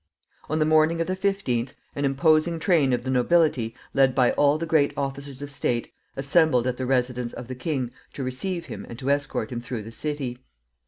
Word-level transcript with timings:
On 0.49 0.57
the 0.57 0.65
morning 0.65 0.99
of 0.99 1.05
the 1.05 1.15
15th, 1.15 1.75
an 1.95 2.05
imposing 2.05 2.57
train 2.57 2.91
of 2.91 3.03
the 3.03 3.11
nobility, 3.11 3.75
led 3.93 4.15
by 4.15 4.31
all 4.31 4.57
the 4.57 4.65
great 4.65 4.93
officers 4.97 5.43
of 5.43 5.51
state, 5.51 5.93
assembled 6.17 6.65
at 6.65 6.77
the 6.77 6.87
residence 6.87 7.33
of 7.33 7.47
the 7.47 7.53
king 7.53 7.91
to 8.13 8.23
receive 8.23 8.65
him 8.65 8.83
and 8.89 8.97
to 8.97 9.11
escort 9.11 9.51
him 9.51 9.61
through 9.61 9.83
the 9.83 9.91
city. 9.91 10.39